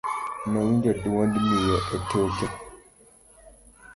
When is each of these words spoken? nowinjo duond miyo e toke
nowinjo 0.49 0.91
duond 1.01 1.33
miyo 1.49 1.77
e 1.95 1.97
toke 2.09 2.45